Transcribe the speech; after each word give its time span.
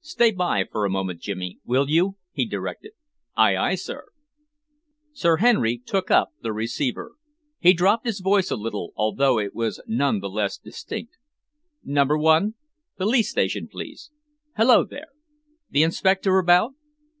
"Stand 0.00 0.36
by 0.36 0.64
for 0.64 0.84
a 0.84 0.90
moment, 0.90 1.20
Jimmy, 1.20 1.60
will 1.64 1.88
you?" 1.88 2.16
he 2.32 2.44
directed. 2.44 2.94
"Aye, 3.36 3.56
aye, 3.56 3.74
sir!" 3.76 4.06
Sir 5.12 5.36
Henry 5.36 5.78
took 5.78 6.10
up 6.10 6.30
the 6.42 6.52
receiver. 6.52 7.12
He 7.60 7.74
dropped 7.74 8.04
his 8.04 8.18
voice 8.18 8.50
a 8.50 8.56
little, 8.56 8.92
although 8.96 9.38
it 9.38 9.54
was 9.54 9.80
none 9.86 10.18
the 10.18 10.30
less 10.30 10.58
distinct. 10.58 11.12
"Number 11.84 12.18
one 12.18 12.54
police 12.96 13.30
station, 13.30 13.68
please. 13.68 14.10
Hullo 14.56 14.84
there! 14.84 15.12
The 15.70 15.84
inspector 15.84 16.36
about? 16.38 16.74